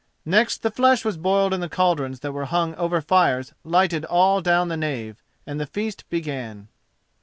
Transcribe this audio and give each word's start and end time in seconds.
Next 0.25 0.63
the 0.63 0.71
flesh 0.71 1.05
was 1.05 1.15
boiled 1.15 1.53
in 1.53 1.59
the 1.61 1.69
cauldrons 1.69 2.21
that 2.21 2.31
were 2.31 2.45
hung 2.45 2.73
over 2.73 3.01
fires 3.01 3.53
lighted 3.63 4.03
all 4.05 4.41
down 4.41 4.67
the 4.67 4.75
nave, 4.75 5.21
and 5.45 5.59
the 5.59 5.67
feast 5.67 6.09
began. 6.09 6.69